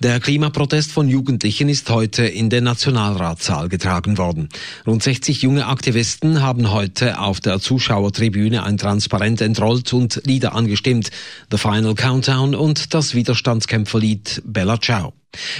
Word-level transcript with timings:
Der 0.00 0.20
Klimaprotest 0.20 0.92
von 0.92 1.08
Jugendlichen 1.08 1.68
ist 1.68 1.90
heute 1.90 2.24
in 2.24 2.50
den 2.50 2.64
Nationalratssaal 2.64 3.68
getragen 3.68 4.18
worden. 4.18 4.48
Rund 4.86 5.02
60 5.02 5.42
junge 5.42 5.66
Aktivisten 5.66 6.42
haben 6.42 6.70
heute 6.70 7.18
auf 7.18 7.40
der 7.40 7.60
Zuschauertribüne 7.60 8.62
ein 8.62 8.78
Transparent 8.78 9.40
entrollt 9.40 9.92
und 9.92 10.22
Lieder 10.24 10.54
angestimmt. 10.54 11.10
The 11.50 11.58
Final 11.58 11.94
Countdown 11.94 12.54
und 12.54 12.94
das 12.94 13.14
Widerstandskämpferlied 13.14 14.42
Bella 14.44 14.80
Ciao. 14.80 15.17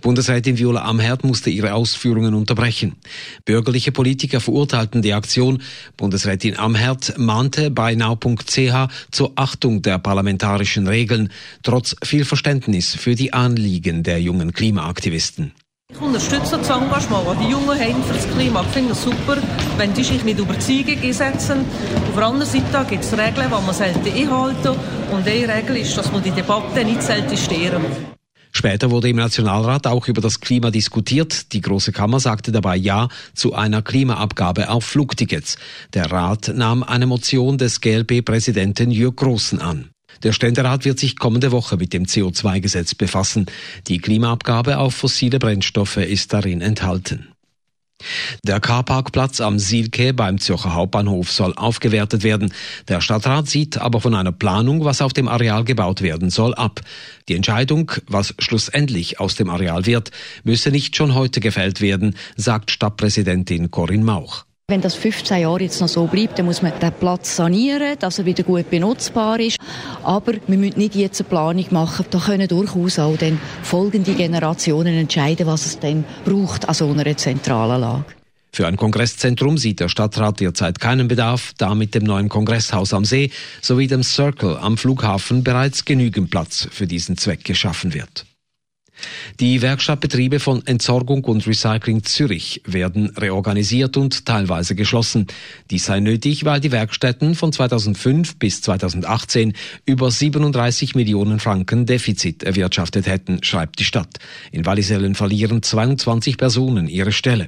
Bundesrätin 0.00 0.58
Viola 0.58 0.82
Amherd 0.84 1.24
musste 1.24 1.50
ihre 1.50 1.74
Ausführungen 1.74 2.34
unterbrechen. 2.34 2.96
Bürgerliche 3.44 3.92
Politiker 3.92 4.40
verurteilten 4.40 5.02
die 5.02 5.12
Aktion. 5.12 5.62
Bundesrätin 5.96 6.58
Amherd 6.58 7.18
mahnte 7.18 7.70
bei 7.70 7.94
now.ch 7.94 8.88
zur 9.10 9.32
Achtung 9.36 9.82
der 9.82 9.98
parlamentarischen 9.98 10.86
Regeln, 10.86 11.30
trotz 11.62 11.96
viel 12.02 12.24
Verständnis 12.24 12.94
für 12.94 13.14
die 13.14 13.32
Anliegen 13.32 14.02
der 14.02 14.20
jungen 14.20 14.52
Klimaaktivisten. 14.52 15.52
Ich 15.92 16.00
unterstütze 16.00 16.56
das 16.56 16.70
Engagement, 16.70 17.26
das 17.26 17.38
die 17.44 17.50
Jungen 17.50 17.78
haben 17.78 18.04
für 18.04 18.14
das 18.14 18.30
Klima. 18.32 18.62
Ich 18.62 18.68
finde 18.68 18.92
es 18.92 19.02
super, 19.02 19.36
wenn 19.76 19.92
die 19.92 20.04
sich 20.04 20.22
mit 20.22 20.38
Überzeugung 20.38 21.02
einsetzen. 21.02 21.64
Auf 22.08 22.14
der 22.14 22.26
anderen 22.26 22.46
Seite 22.46 22.86
gibt 22.88 23.04
es 23.04 23.12
Regeln, 23.12 23.48
die 23.48 23.66
man 23.66 23.74
selten 23.74 24.06
einhalten 24.06 24.78
Und 25.10 25.26
eine 25.26 25.48
Regel 25.52 25.78
ist, 25.78 25.96
dass 25.96 26.12
man 26.12 26.22
die 26.22 26.30
Debatte 26.30 26.84
nicht 26.84 27.02
selten 27.02 27.36
stehren. 27.36 27.84
Später 28.60 28.90
wurde 28.90 29.08
im 29.08 29.16
Nationalrat 29.16 29.86
auch 29.86 30.06
über 30.06 30.20
das 30.20 30.40
Klima 30.40 30.70
diskutiert. 30.70 31.54
Die 31.54 31.62
Große 31.62 31.92
Kammer 31.92 32.20
sagte 32.20 32.52
dabei 32.52 32.76
Ja 32.76 33.08
zu 33.32 33.54
einer 33.54 33.80
Klimaabgabe 33.80 34.68
auf 34.68 34.84
Flugtickets. 34.84 35.56
Der 35.94 36.12
Rat 36.12 36.52
nahm 36.54 36.82
eine 36.82 37.06
Motion 37.06 37.56
des 37.56 37.80
GLP-Präsidenten 37.80 38.90
Jörg 38.90 39.16
Großen 39.16 39.62
an. 39.62 39.88
Der 40.24 40.32
Ständerat 40.32 40.84
wird 40.84 40.98
sich 40.98 41.18
kommende 41.18 41.52
Woche 41.52 41.78
mit 41.78 41.94
dem 41.94 42.04
CO2-Gesetz 42.04 42.94
befassen. 42.94 43.46
Die 43.88 43.96
Klimaabgabe 43.96 44.76
auf 44.76 44.94
fossile 44.94 45.38
Brennstoffe 45.38 45.96
ist 45.96 46.34
darin 46.34 46.60
enthalten. 46.60 47.28
Der 48.44 48.60
Carparkplatz 48.60 49.40
am 49.40 49.58
Silke 49.58 50.14
beim 50.14 50.38
Zürcher 50.38 50.74
Hauptbahnhof 50.74 51.30
soll 51.30 51.54
aufgewertet 51.54 52.22
werden. 52.22 52.52
Der 52.88 53.00
Stadtrat 53.00 53.48
sieht 53.48 53.78
aber 53.78 54.00
von 54.00 54.14
einer 54.14 54.32
Planung, 54.32 54.84
was 54.84 55.02
auf 55.02 55.12
dem 55.12 55.28
Areal 55.28 55.64
gebaut 55.64 56.02
werden 56.02 56.30
soll, 56.30 56.54
ab. 56.54 56.80
Die 57.28 57.34
Entscheidung, 57.34 57.92
was 58.06 58.34
schlussendlich 58.38 59.20
aus 59.20 59.34
dem 59.34 59.50
Areal 59.50 59.86
wird, 59.86 60.10
müsse 60.44 60.70
nicht 60.70 60.96
schon 60.96 61.14
heute 61.14 61.40
gefällt 61.40 61.80
werden, 61.80 62.16
sagt 62.36 62.70
Stadtpräsidentin 62.70 63.70
Corinne 63.70 64.04
Mauch. 64.04 64.44
Wenn 64.70 64.80
das 64.80 64.94
15 64.94 65.40
Jahre 65.40 65.62
jetzt 65.62 65.80
noch 65.80 65.88
so 65.88 66.06
bleibt, 66.06 66.38
dann 66.38 66.46
muss 66.46 66.62
man 66.62 66.72
den 66.78 66.92
Platz 66.92 67.34
sanieren, 67.34 67.98
dass 67.98 68.20
er 68.20 68.24
wieder 68.24 68.44
gut 68.44 68.70
benutzbar 68.70 69.40
ist. 69.40 69.56
Aber 70.04 70.34
wir 70.46 70.58
müssen 70.58 70.78
nicht 70.78 70.94
jetzt 70.94 71.20
eine 71.20 71.28
Planung 71.28 71.66
machen. 71.70 72.06
Da 72.08 72.20
können 72.20 72.46
durchaus 72.46 73.00
auch 73.00 73.16
dann 73.16 73.40
folgende 73.64 74.14
Generationen 74.14 74.96
entscheiden, 74.96 75.48
was 75.48 75.66
es 75.66 75.80
denn 75.80 76.04
braucht 76.24 76.68
an 76.68 76.74
so 76.74 76.88
einer 76.88 77.16
zentralen 77.16 77.80
Lage. 77.80 78.04
Für 78.52 78.68
ein 78.68 78.76
Kongresszentrum 78.76 79.58
sieht 79.58 79.80
der 79.80 79.88
Stadtrat 79.88 80.38
derzeit 80.38 80.78
keinen 80.78 81.08
Bedarf, 81.08 81.52
da 81.58 81.74
mit 81.74 81.96
dem 81.96 82.04
neuen 82.04 82.28
Kongresshaus 82.28 82.94
am 82.94 83.04
See 83.04 83.32
sowie 83.60 83.88
dem 83.88 84.04
Circle 84.04 84.56
am 84.56 84.76
Flughafen 84.76 85.42
bereits 85.42 85.84
genügend 85.84 86.30
Platz 86.30 86.68
für 86.70 86.86
diesen 86.86 87.16
Zweck 87.16 87.42
geschaffen 87.42 87.92
wird. 87.92 88.24
Die 89.38 89.62
Werkstattbetriebe 89.62 90.40
von 90.40 90.66
Entsorgung 90.66 91.24
und 91.24 91.46
Recycling 91.46 92.02
Zürich 92.02 92.62
werden 92.66 93.10
reorganisiert 93.16 93.96
und 93.96 94.26
teilweise 94.26 94.74
geschlossen. 94.74 95.26
Dies 95.70 95.84
sei 95.84 96.00
nötig, 96.00 96.44
weil 96.44 96.60
die 96.60 96.72
Werkstätten 96.72 97.34
von 97.34 97.52
2005 97.52 98.36
bis 98.36 98.60
2018 98.62 99.52
über 99.86 100.10
37 100.10 100.94
Millionen 100.94 101.38
Franken 101.38 101.86
Defizit 101.86 102.42
erwirtschaftet 102.42 103.06
hätten, 103.06 103.42
schreibt 103.42 103.78
die 103.78 103.84
Stadt. 103.84 104.18
In 104.50 104.66
Wallisellen 104.66 105.14
verlieren 105.14 105.62
22 105.62 106.36
Personen 106.36 106.88
ihre 106.88 107.12
Stelle. 107.12 107.46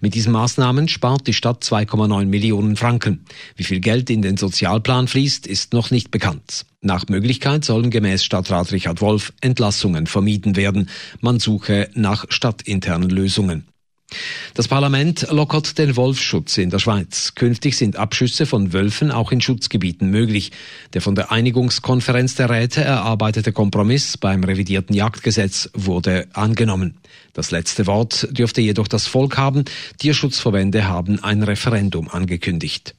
Mit 0.00 0.14
diesen 0.14 0.32
Maßnahmen 0.32 0.88
spart 0.88 1.26
die 1.26 1.34
Stadt 1.34 1.62
2,9 1.62 2.26
Millionen 2.26 2.76
Franken. 2.76 3.24
Wie 3.56 3.64
viel 3.64 3.80
Geld 3.80 4.10
in 4.10 4.22
den 4.22 4.36
Sozialplan 4.36 5.08
fließt, 5.08 5.46
ist 5.46 5.72
noch 5.72 5.90
nicht 5.90 6.10
bekannt. 6.10 6.64
Nach 6.82 7.06
Möglichkeit 7.08 7.62
sollen 7.62 7.90
gemäß 7.90 8.24
Stadtrat 8.24 8.72
Richard 8.72 9.02
Wolf 9.02 9.34
Entlassungen 9.42 10.06
vermieden 10.06 10.56
werden. 10.56 10.88
Man 11.20 11.38
suche 11.38 11.88
nach 11.94 12.26
stadtinternen 12.28 13.10
Lösungen. 13.10 13.66
Das 14.54 14.68
Parlament 14.68 15.28
lockert 15.30 15.78
den 15.78 15.96
Wolfschutz 15.96 16.58
in 16.58 16.70
der 16.70 16.78
Schweiz. 16.78 17.34
Künftig 17.34 17.76
sind 17.76 17.96
Abschüsse 17.96 18.46
von 18.46 18.72
Wölfen 18.72 19.10
auch 19.10 19.30
in 19.30 19.40
Schutzgebieten 19.40 20.10
möglich. 20.10 20.50
Der 20.92 21.00
von 21.00 21.14
der 21.14 21.30
Einigungskonferenz 21.30 22.34
der 22.34 22.50
Räte 22.50 22.82
erarbeitete 22.82 23.52
Kompromiss 23.52 24.16
beim 24.16 24.42
revidierten 24.42 24.94
Jagdgesetz 24.94 25.70
wurde 25.74 26.26
angenommen. 26.32 26.98
Das 27.32 27.50
letzte 27.52 27.86
Wort 27.86 28.26
dürfte 28.32 28.60
jedoch 28.60 28.88
das 28.88 29.06
Volk 29.06 29.38
haben. 29.38 29.64
Tierschutzverbände 29.98 30.88
haben 30.88 31.22
ein 31.22 31.42
Referendum 31.42 32.08
angekündigt. 32.08 32.96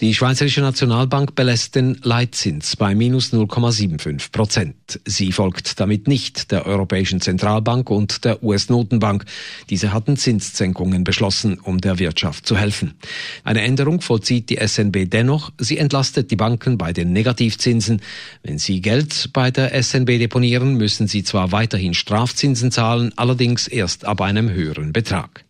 Die 0.00 0.14
Schweizerische 0.14 0.60
Nationalbank 0.60 1.34
belässt 1.34 1.74
den 1.74 1.98
Leitzins 2.04 2.76
bei 2.76 2.94
minus 2.94 3.32
0,75 3.32 4.30
Prozent. 4.30 5.00
Sie 5.04 5.32
folgt 5.32 5.80
damit 5.80 6.06
nicht 6.06 6.52
der 6.52 6.66
Europäischen 6.66 7.20
Zentralbank 7.20 7.90
und 7.90 8.24
der 8.24 8.40
US-Notenbank. 8.44 9.24
Diese 9.70 9.92
hatten 9.92 10.16
Zinssenkungen 10.16 11.02
beschlossen, 11.02 11.58
um 11.58 11.80
der 11.80 11.98
Wirtschaft 11.98 12.46
zu 12.46 12.56
helfen. 12.56 12.94
Eine 13.42 13.62
Änderung 13.62 14.00
vollzieht 14.00 14.50
die 14.50 14.64
SNB 14.64 15.10
dennoch. 15.10 15.50
Sie 15.58 15.78
entlastet 15.78 16.30
die 16.30 16.36
Banken 16.36 16.78
bei 16.78 16.92
den 16.92 17.12
Negativzinsen. 17.12 18.00
Wenn 18.44 18.58
sie 18.58 18.80
Geld 18.80 19.30
bei 19.32 19.50
der 19.50 19.82
SNB 19.82 20.20
deponieren, 20.20 20.74
müssen 20.74 21.08
sie 21.08 21.24
zwar 21.24 21.50
weiterhin 21.50 21.94
Strafzinsen 21.94 22.70
zahlen, 22.70 23.12
allerdings 23.16 23.66
erst 23.66 24.04
ab 24.04 24.20
einem 24.20 24.48
höheren 24.48 24.92
Betrag. 24.92 25.44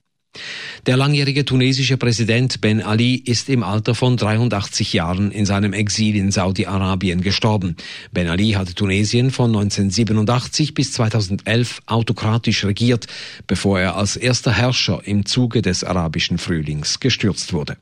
Der 0.89 0.97
langjährige 0.97 1.45
tunesische 1.45 1.99
Präsident 1.99 2.63
Ben 2.63 2.81
Ali 2.81 3.15
ist 3.17 3.51
im 3.51 3.63
Alter 3.63 3.95
von 3.95 4.17
83 4.17 4.95
Jahren 4.95 5.31
in 5.31 5.45
seinem 5.45 5.75
Exil 5.75 6.17
in 6.17 6.31
Saudi-Arabien 6.31 7.21
gestorben. 7.21 7.77
Ben 8.11 8.27
Ali 8.27 8.53
hatte 8.53 8.75
Tunesien 8.75 9.31
von 9.31 9.51
1987 9.51 10.73
bis 10.73 10.93
2011 10.93 11.81
autokratisch 11.85 12.65
regiert, 12.65 13.07
bevor 13.47 13.79
er 13.79 13.97
als 13.97 14.17
erster 14.17 14.51
Herrscher 14.51 15.03
im 15.05 15.27
Zuge 15.27 15.61
des 15.61 15.85
arabischen 15.85 16.39
Frühlings 16.39 17.01
gestürzt 17.01 17.53
wurde. 17.53 17.77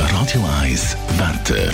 Radio 0.00 0.44
1 0.60 0.96
Wetter. 1.18 1.70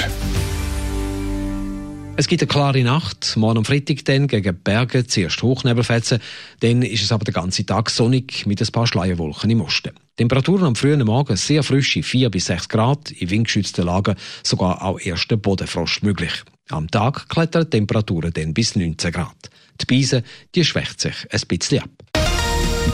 Es 2.20 2.28
gibt 2.28 2.42
eine 2.42 2.48
klare 2.48 2.82
Nacht. 2.82 3.34
Morgen 3.38 3.56
am 3.56 3.64
Freitag 3.64 4.04
dann 4.04 4.26
gegen 4.26 4.54
Berge 4.62 5.06
zuerst 5.06 5.42
Hochnebelfetzen. 5.42 6.20
Dann 6.60 6.82
ist 6.82 7.03
es 7.03 7.12
aber 7.12 7.25
den 7.25 7.32
ganzen 7.32 7.64
Tag 7.64 7.88
sonnig 7.88 8.44
mit 8.44 8.60
ein 8.60 8.69
paar 8.70 8.86
Schleierwolken 8.86 9.48
im 9.48 9.62
Osten. 9.62 9.92
Temperaturen 10.19 10.66
am 10.66 10.76
frühen 10.76 11.03
Morgen 11.03 11.34
sehr 11.36 11.62
frische 11.62 12.03
4 12.03 12.28
bis 12.28 12.44
6 12.44 12.69
Grad, 12.69 13.10
in 13.10 13.30
windgeschützten 13.30 13.86
Lagen 13.86 14.16
sogar 14.42 14.82
auch 14.82 15.00
erster 15.00 15.38
Bodenfrost 15.38 16.03
möglich. 16.03 16.44
Am 16.69 16.91
Tag 16.91 17.26
klettern 17.30 17.70
Temperaturen 17.70 18.34
dann 18.34 18.53
bis 18.53 18.76
19 18.76 19.12
Grad. 19.12 19.48
Die 19.80 19.86
Beise, 19.86 20.22
die 20.54 20.66
schwächt 20.66 21.00
sich 21.00 21.26
ein 21.30 21.41
bisschen 21.48 21.84
ab. 21.84 21.91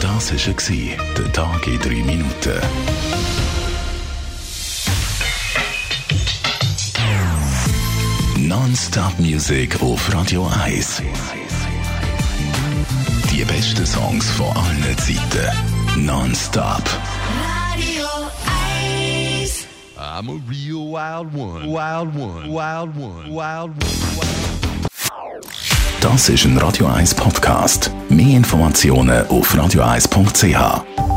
Das 0.01 0.31
war 0.31 1.05
der 1.17 1.33
Tag 1.33 1.67
in 1.67 1.81
3 1.81 1.89
Minuten. 2.05 2.61
Non-Stop-Musik 8.67 9.81
auf 9.81 10.13
Radio 10.13 10.51
1. 10.65 11.01
Die 13.31 13.45
besten 13.45 13.87
Songs 13.87 14.29
von 14.31 14.49
allen 14.57 14.99
Zeiten. 14.99 16.05
Non-Stop. 16.05 16.83
Radio 17.71 18.09
1. 19.41 19.67
I'm 19.97 20.29
a 20.29 20.41
real 20.51 20.91
wild 20.91 21.33
one. 21.33 21.73
Wild 21.73 22.13
one. 22.17 22.53
Wild 22.53 22.97
one. 22.97 23.31
Wild 23.31 23.71
one. 23.71 25.41
Das 26.01 26.29
ist 26.29 26.45
ein 26.45 26.59
Radio 26.59 26.87
1 26.89 27.15
Podcast. 27.15 27.93
Mehr 28.09 28.37
Informationen 28.37 29.29
auf 29.29 29.55
radio1.ch. 29.55 31.16